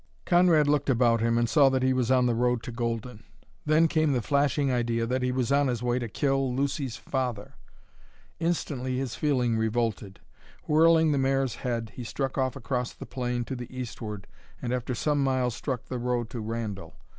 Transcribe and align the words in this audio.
Conrad 0.25 0.67
looked 0.67 0.89
about 0.89 1.21
him 1.21 1.37
and 1.37 1.47
saw 1.47 1.69
that 1.69 1.83
he 1.83 1.93
was 1.93 2.09
on 2.09 2.25
the 2.25 2.33
road 2.33 2.63
to 2.63 2.71
Golden. 2.71 3.23
Then 3.67 3.87
came 3.87 4.13
the 4.13 4.21
flashing 4.23 4.71
idea 4.71 5.05
that 5.05 5.21
he 5.21 5.31
was 5.31 5.51
on 5.51 5.67
his 5.67 5.83
way 5.83 5.99
to 5.99 6.07
kill 6.09 6.55
Lucy's 6.55 6.97
father. 6.97 7.53
Instantly 8.39 8.97
his 8.97 9.13
feeling 9.13 9.57
revolted. 9.59 10.19
Whirling 10.63 11.11
the 11.11 11.19
mare's 11.19 11.57
head 11.57 11.91
he 11.97 12.03
struck 12.03 12.35
off 12.35 12.55
across 12.55 12.93
the 12.93 13.05
plain 13.05 13.43
to 13.43 13.55
the 13.55 13.69
eastward 13.71 14.25
and 14.59 14.73
after 14.73 14.95
some 14.95 15.23
miles 15.23 15.53
struck 15.53 15.85
the 15.85 15.99
road 15.99 16.31
to 16.31 16.39
Randall. 16.39 16.95